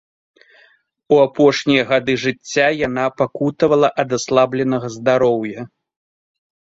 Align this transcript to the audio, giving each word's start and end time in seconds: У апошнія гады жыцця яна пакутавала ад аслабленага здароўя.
У 1.13 1.17
апошнія 1.25 1.83
гады 1.91 2.15
жыцця 2.23 2.67
яна 2.87 3.05
пакутавала 3.19 3.93
ад 4.05 4.09
аслабленага 4.21 4.87
здароўя. 4.99 5.61